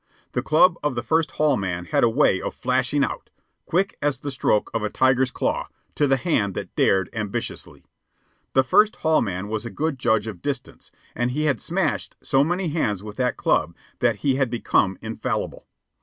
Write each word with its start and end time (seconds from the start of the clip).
The 0.31 0.41
club 0.41 0.77
of 0.81 0.95
the 0.95 1.03
First 1.03 1.29
Hall 1.33 1.55
man 1.57 1.85
had 1.85 2.03
a 2.03 2.09
way 2.09 2.41
of 2.41 2.55
flashing 2.55 3.03
out 3.03 3.29
quick 3.67 3.99
as 4.01 4.19
the 4.21 4.31
stroke 4.31 4.71
of 4.73 4.81
a 4.81 4.89
tiger's 4.89 5.29
claw 5.29 5.67
to 5.93 6.07
the 6.07 6.17
hand 6.17 6.55
that 6.55 6.75
dared 6.75 7.07
ambitiously. 7.13 7.85
The 8.53 8.63
First 8.63 8.95
Hall 9.05 9.21
man 9.21 9.47
was 9.47 9.63
a 9.63 9.69
good 9.69 9.99
judge 9.99 10.25
of 10.25 10.41
distance, 10.41 10.91
and 11.13 11.29
he 11.29 11.43
had 11.45 11.61
smashed 11.61 12.15
so 12.23 12.43
many 12.43 12.69
hands 12.69 13.03
with 13.03 13.17
that 13.17 13.37
club 13.37 13.75
that 13.99 14.15
he 14.25 14.37
had 14.37 14.49
become 14.49 14.97
infallible. 15.03 15.67